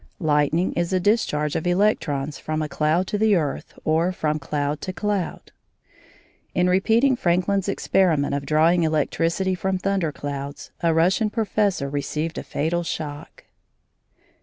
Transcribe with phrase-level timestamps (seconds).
[0.17, 4.81] Lightning is a discharge of electrons from a cloud to the earth or from cloud
[4.81, 5.51] to cloud.
[6.55, 12.43] In repeating Franklin's experiment of drawing electricity from thunder clouds, a Russian professor received a
[12.43, 13.43] fatal shock.